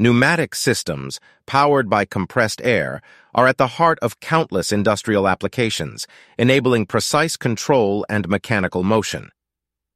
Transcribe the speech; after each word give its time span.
Pneumatic 0.00 0.54
systems, 0.54 1.20
powered 1.46 1.90
by 1.90 2.06
compressed 2.06 2.62
air, 2.64 3.02
are 3.34 3.46
at 3.46 3.58
the 3.58 3.76
heart 3.76 3.98
of 4.00 4.18
countless 4.18 4.72
industrial 4.72 5.28
applications, 5.28 6.06
enabling 6.38 6.86
precise 6.86 7.36
control 7.36 8.06
and 8.08 8.26
mechanical 8.26 8.82
motion. 8.82 9.28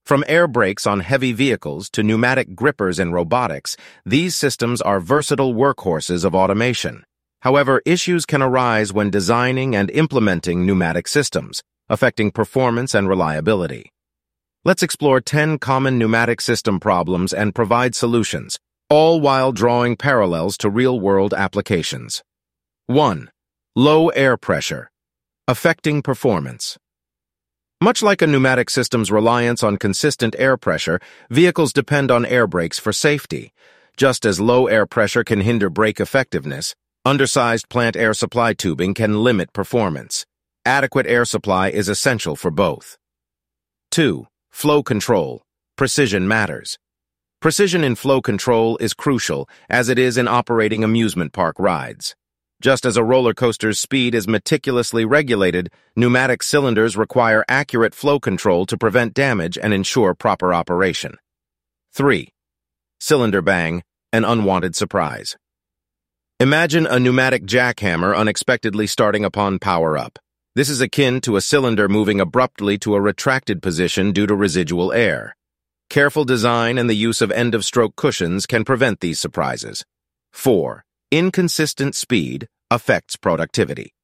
From 0.04 0.22
air 0.28 0.46
brakes 0.46 0.86
on 0.86 1.00
heavy 1.00 1.32
vehicles 1.32 1.88
to 1.88 2.02
pneumatic 2.02 2.54
grippers 2.54 2.98
in 2.98 3.12
robotics, 3.12 3.78
these 4.04 4.36
systems 4.36 4.82
are 4.82 5.00
versatile 5.00 5.54
workhorses 5.54 6.22
of 6.22 6.34
automation. 6.34 7.02
However, 7.40 7.80
issues 7.86 8.26
can 8.26 8.42
arise 8.42 8.92
when 8.92 9.08
designing 9.08 9.74
and 9.74 9.90
implementing 9.90 10.66
pneumatic 10.66 11.08
systems, 11.08 11.62
affecting 11.88 12.30
performance 12.30 12.94
and 12.94 13.08
reliability. 13.08 13.90
Let's 14.66 14.82
explore 14.82 15.22
10 15.22 15.60
common 15.60 15.96
pneumatic 15.96 16.42
system 16.42 16.78
problems 16.78 17.32
and 17.32 17.54
provide 17.54 17.94
solutions, 17.94 18.58
all 18.94 19.20
while 19.20 19.50
drawing 19.50 19.96
parallels 19.96 20.56
to 20.56 20.70
real-world 20.70 21.34
applications. 21.34 22.22
1. 22.86 23.28
Low 23.74 24.08
air 24.10 24.36
pressure. 24.36 24.88
Affecting 25.48 26.00
performance. 26.00 26.78
Much 27.80 28.04
like 28.04 28.22
a 28.22 28.26
pneumatic 28.28 28.70
system's 28.70 29.10
reliance 29.10 29.64
on 29.64 29.78
consistent 29.78 30.36
air 30.38 30.56
pressure, 30.56 31.00
vehicles 31.28 31.72
depend 31.72 32.12
on 32.12 32.24
air 32.24 32.46
brakes 32.46 32.78
for 32.78 32.92
safety. 32.92 33.52
Just 33.96 34.24
as 34.24 34.38
low 34.40 34.68
air 34.68 34.86
pressure 34.86 35.24
can 35.24 35.40
hinder 35.40 35.68
brake 35.68 35.98
effectiveness, 35.98 36.76
undersized 37.04 37.68
plant 37.68 37.96
air 37.96 38.14
supply 38.14 38.52
tubing 38.52 38.94
can 38.94 39.24
limit 39.24 39.52
performance. 39.52 40.24
Adequate 40.64 41.08
air 41.08 41.24
supply 41.24 41.68
is 41.68 41.88
essential 41.88 42.36
for 42.36 42.52
both. 42.52 42.96
2. 43.90 44.28
Flow 44.52 44.84
control. 44.84 45.42
Precision 45.76 46.28
matters. 46.28 46.78
Precision 47.44 47.84
in 47.84 47.94
flow 47.94 48.22
control 48.22 48.78
is 48.78 48.94
crucial, 48.94 49.46
as 49.68 49.90
it 49.90 49.98
is 49.98 50.16
in 50.16 50.26
operating 50.26 50.82
amusement 50.82 51.34
park 51.34 51.56
rides. 51.58 52.16
Just 52.62 52.86
as 52.86 52.96
a 52.96 53.04
roller 53.04 53.34
coaster's 53.34 53.78
speed 53.78 54.14
is 54.14 54.26
meticulously 54.26 55.04
regulated, 55.04 55.70
pneumatic 55.94 56.42
cylinders 56.42 56.96
require 56.96 57.44
accurate 57.46 57.94
flow 57.94 58.18
control 58.18 58.64
to 58.64 58.78
prevent 58.78 59.12
damage 59.12 59.58
and 59.58 59.74
ensure 59.74 60.14
proper 60.14 60.54
operation. 60.54 61.18
3. 61.92 62.32
Cylinder 62.98 63.42
bang, 63.42 63.82
an 64.10 64.24
unwanted 64.24 64.74
surprise. 64.74 65.36
Imagine 66.40 66.86
a 66.86 66.98
pneumatic 66.98 67.44
jackhammer 67.44 68.16
unexpectedly 68.16 68.86
starting 68.86 69.22
upon 69.22 69.58
power-up. 69.58 70.18
This 70.54 70.70
is 70.70 70.80
akin 70.80 71.20
to 71.20 71.36
a 71.36 71.42
cylinder 71.42 71.90
moving 71.90 72.22
abruptly 72.22 72.78
to 72.78 72.94
a 72.94 73.02
retracted 73.02 73.60
position 73.60 74.12
due 74.12 74.26
to 74.26 74.34
residual 74.34 74.94
air. 74.94 75.36
Careful 75.94 76.24
design 76.24 76.76
and 76.76 76.90
the 76.90 77.02
use 77.08 77.22
of 77.22 77.30
end-of-stroke 77.30 77.94
cushions 77.94 78.46
can 78.46 78.64
prevent 78.64 78.98
these 78.98 79.20
surprises. 79.20 79.84
4. 80.32 80.84
Inconsistent 81.12 81.94
speed 81.94 82.48
affects 82.68 83.14
productivity. 83.14 83.94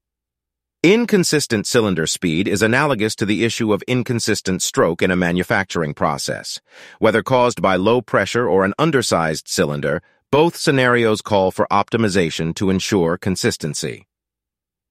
Inconsistent 0.85 1.67
cylinder 1.67 2.07
speed 2.07 2.47
is 2.47 2.63
analogous 2.63 3.17
to 3.17 3.27
the 3.27 3.45
issue 3.45 3.73
of 3.73 3.83
inconsistent 3.89 4.63
stroke 4.63 5.03
in 5.03 5.11
a 5.11 5.17
manufacturing 5.17 5.93
process. 5.93 6.61
Whether 7.01 7.25
caused 7.25 7.61
by 7.61 7.75
low 7.75 8.01
pressure 8.01 8.49
or 8.49 8.65
an 8.65 8.75
undersized 8.79 9.49
cylinder, 9.49 10.01
both 10.31 10.55
scenarios 10.55 11.21
call 11.21 11.51
for 11.51 11.67
optimization 11.73 12.55
to 12.55 12.71
ensure 12.71 13.19
consistency. 13.19 14.07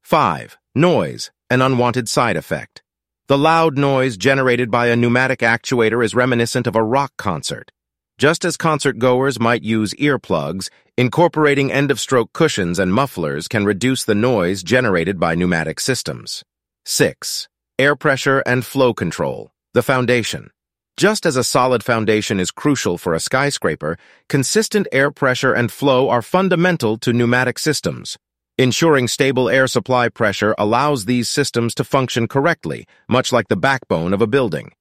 5. 0.04 0.58
Noise, 0.76 1.32
an 1.50 1.62
unwanted 1.62 2.10
side 2.10 2.36
effect. 2.36 2.84
The 3.30 3.38
loud 3.38 3.78
noise 3.78 4.18
generated 4.18 4.72
by 4.72 4.88
a 4.88 4.96
pneumatic 4.96 5.42
actuator 5.42 6.04
is 6.04 6.16
reminiscent 6.16 6.66
of 6.66 6.76
a 6.76 6.82
rock 6.82 7.14
concert. 7.16 7.72
Just 8.18 8.44
as 8.44 8.58
concert 8.58 8.98
goers 8.98 9.40
might 9.40 9.62
use 9.62 9.94
earplugs, 10.00 10.72
incorporating 10.98 11.72
end-of-stroke 11.72 12.34
cushions 12.34 12.80
and 12.80 12.92
mufflers 12.92 13.48
can 13.48 13.66
reduce 13.66 14.04
the 14.04 14.16
noise 14.16 14.64
generated 14.64 15.20
by 15.20 15.36
pneumatic 15.36 15.80
systems. 15.80 16.44
6. 16.86 17.48
Air 17.78 17.96
pressure 17.96 18.40
and 18.48 18.66
flow 18.66 18.96
control, 18.96 19.52
the 19.76 19.84
foundation. 19.84 20.50
Just 20.98 21.24
as 21.24 21.36
a 21.36 21.44
solid 21.44 21.84
foundation 21.84 22.40
is 22.40 22.50
crucial 22.50 22.98
for 22.98 23.14
a 23.14 23.20
skyscraper, 23.20 24.00
consistent 24.28 24.88
air 24.92 25.12
pressure 25.12 25.54
and 25.54 25.72
flow 25.72 26.10
are 26.10 26.24
fundamental 26.24 26.98
to 26.98 27.14
pneumatic 27.14 27.60
systems. 27.60 28.18
Ensuring 28.60 29.08
stable 29.08 29.50
air 29.50 29.68
supply 29.68 30.10
pressure 30.10 30.54
allows 30.58 31.06
these 31.06 31.30
systems 31.30 31.74
to 31.76 31.86
function 31.86 32.28
correctly, 32.28 32.86
much 33.08 33.32
like 33.32 33.48
the 33.48 33.56
backbone 33.56 34.14
of 34.14 34.22
a 34.22 34.28
building. 34.28 34.74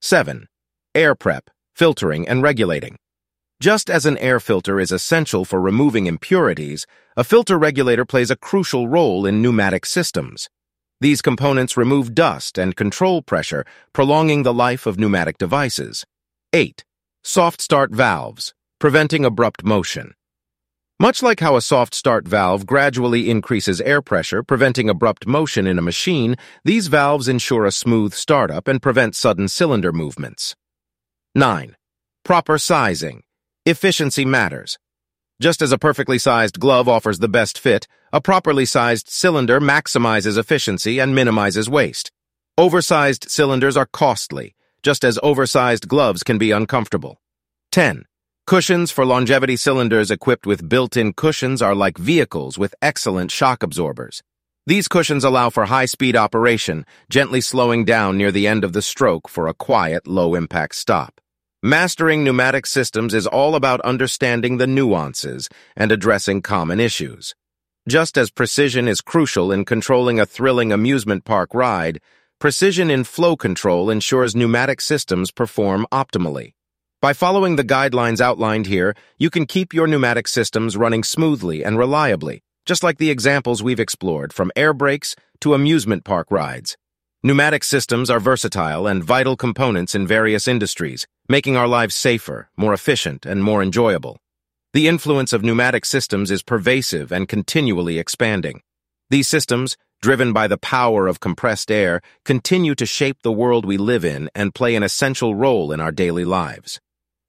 7. 0.00 0.46
Air 0.94 1.16
prep, 1.16 1.50
filtering, 1.74 2.28
and 2.28 2.40
regulating. 2.40 2.94
Just 3.60 3.90
as 3.90 4.06
an 4.06 4.16
air 4.18 4.38
filter 4.38 4.78
is 4.78 4.92
essential 4.92 5.44
for 5.44 5.60
removing 5.60 6.06
impurities, 6.06 6.86
a 7.16 7.24
filter 7.24 7.58
regulator 7.58 8.04
plays 8.04 8.30
a 8.30 8.36
crucial 8.36 8.86
role 8.86 9.26
in 9.26 9.42
pneumatic 9.42 9.86
systems. 9.86 10.48
These 11.00 11.20
components 11.20 11.76
remove 11.76 12.14
dust 12.14 12.58
and 12.58 12.76
control 12.76 13.22
pressure, 13.22 13.64
prolonging 13.92 14.44
the 14.44 14.54
life 14.54 14.86
of 14.86 15.00
pneumatic 15.00 15.36
devices. 15.36 16.06
8. 16.52 16.84
Soft 17.24 17.60
start 17.60 17.90
valves, 17.90 18.54
preventing 18.78 19.24
abrupt 19.24 19.64
motion. 19.64 20.14
Much 21.02 21.22
like 21.22 21.40
how 21.40 21.56
a 21.56 21.62
soft 21.62 21.94
start 21.94 22.28
valve 22.28 22.66
gradually 22.66 23.30
increases 23.30 23.80
air 23.80 24.02
pressure, 24.02 24.42
preventing 24.42 24.90
abrupt 24.90 25.26
motion 25.26 25.66
in 25.66 25.78
a 25.78 25.82
machine, 25.82 26.36
these 26.62 26.88
valves 26.88 27.26
ensure 27.26 27.64
a 27.64 27.72
smooth 27.72 28.12
startup 28.12 28.68
and 28.68 28.82
prevent 28.82 29.16
sudden 29.16 29.48
cylinder 29.48 29.92
movements. 29.92 30.54
9. 31.34 31.74
Proper 32.22 32.58
sizing. 32.58 33.22
Efficiency 33.64 34.26
matters. 34.26 34.78
Just 35.40 35.62
as 35.62 35.72
a 35.72 35.78
perfectly 35.78 36.18
sized 36.18 36.60
glove 36.60 36.86
offers 36.86 37.18
the 37.18 37.28
best 37.28 37.58
fit, 37.58 37.88
a 38.12 38.20
properly 38.20 38.66
sized 38.66 39.08
cylinder 39.08 39.58
maximizes 39.58 40.36
efficiency 40.36 40.98
and 40.98 41.14
minimizes 41.14 41.70
waste. 41.70 42.12
Oversized 42.58 43.30
cylinders 43.30 43.74
are 43.74 43.88
costly, 43.90 44.54
just 44.82 45.02
as 45.02 45.18
oversized 45.22 45.88
gloves 45.88 46.22
can 46.22 46.36
be 46.36 46.50
uncomfortable. 46.50 47.22
10. 47.72 48.04
Cushions 48.50 48.90
for 48.90 49.06
longevity 49.06 49.54
cylinders 49.54 50.10
equipped 50.10 50.44
with 50.44 50.68
built-in 50.68 51.12
cushions 51.12 51.62
are 51.62 51.72
like 51.72 51.96
vehicles 51.96 52.58
with 52.58 52.74
excellent 52.82 53.30
shock 53.30 53.62
absorbers. 53.62 54.24
These 54.66 54.88
cushions 54.88 55.22
allow 55.22 55.50
for 55.50 55.66
high-speed 55.66 56.16
operation, 56.16 56.84
gently 57.08 57.40
slowing 57.40 57.84
down 57.84 58.18
near 58.18 58.32
the 58.32 58.48
end 58.48 58.64
of 58.64 58.72
the 58.72 58.82
stroke 58.82 59.28
for 59.28 59.46
a 59.46 59.54
quiet, 59.54 60.08
low-impact 60.08 60.74
stop. 60.74 61.20
Mastering 61.62 62.24
pneumatic 62.24 62.66
systems 62.66 63.14
is 63.14 63.24
all 63.24 63.54
about 63.54 63.80
understanding 63.82 64.56
the 64.56 64.66
nuances 64.66 65.48
and 65.76 65.92
addressing 65.92 66.42
common 66.42 66.80
issues. 66.80 67.36
Just 67.88 68.18
as 68.18 68.32
precision 68.32 68.88
is 68.88 69.00
crucial 69.00 69.52
in 69.52 69.64
controlling 69.64 70.18
a 70.18 70.26
thrilling 70.26 70.72
amusement 70.72 71.24
park 71.24 71.54
ride, 71.54 72.00
precision 72.40 72.90
in 72.90 73.04
flow 73.04 73.36
control 73.36 73.90
ensures 73.90 74.34
pneumatic 74.34 74.80
systems 74.80 75.30
perform 75.30 75.86
optimally. 75.92 76.54
By 77.02 77.14
following 77.14 77.56
the 77.56 77.64
guidelines 77.64 78.20
outlined 78.20 78.66
here, 78.66 78.94
you 79.16 79.30
can 79.30 79.46
keep 79.46 79.72
your 79.72 79.86
pneumatic 79.86 80.28
systems 80.28 80.76
running 80.76 81.02
smoothly 81.02 81.64
and 81.64 81.78
reliably, 81.78 82.42
just 82.66 82.82
like 82.82 82.98
the 82.98 83.08
examples 83.08 83.62
we've 83.62 83.80
explored 83.80 84.34
from 84.34 84.52
air 84.54 84.74
brakes 84.74 85.16
to 85.40 85.54
amusement 85.54 86.04
park 86.04 86.30
rides. 86.30 86.76
Pneumatic 87.22 87.64
systems 87.64 88.10
are 88.10 88.20
versatile 88.20 88.86
and 88.86 89.02
vital 89.02 89.34
components 89.34 89.94
in 89.94 90.06
various 90.06 90.46
industries, 90.46 91.06
making 91.26 91.56
our 91.56 91.66
lives 91.66 91.94
safer, 91.94 92.50
more 92.54 92.74
efficient, 92.74 93.24
and 93.24 93.42
more 93.42 93.62
enjoyable. 93.62 94.18
The 94.74 94.86
influence 94.86 95.32
of 95.32 95.42
pneumatic 95.42 95.86
systems 95.86 96.30
is 96.30 96.42
pervasive 96.42 97.10
and 97.12 97.26
continually 97.26 97.98
expanding. 97.98 98.60
These 99.08 99.26
systems, 99.26 99.78
driven 100.02 100.34
by 100.34 100.48
the 100.48 100.58
power 100.58 101.06
of 101.06 101.18
compressed 101.18 101.70
air, 101.70 102.02
continue 102.26 102.74
to 102.74 102.84
shape 102.84 103.22
the 103.22 103.32
world 103.32 103.64
we 103.64 103.78
live 103.78 104.04
in 104.04 104.28
and 104.34 104.54
play 104.54 104.74
an 104.74 104.82
essential 104.82 105.34
role 105.34 105.72
in 105.72 105.80
our 105.80 105.92
daily 105.92 106.26
lives. 106.26 106.78